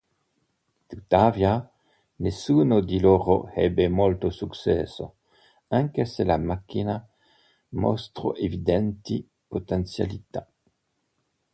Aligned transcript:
Tuttavia, 0.89 1.69
nessuno 2.17 2.79
di 2.79 2.99
loro 2.99 3.49
ebbe 3.51 3.87
molto 3.87 4.31
successo, 4.31 5.17
anche 5.67 6.05
se 6.05 6.23
la 6.23 6.37
macchina 6.37 7.07
mostrò 7.73 8.33
evidenti 8.33 9.23
potenzialità. 9.47 10.49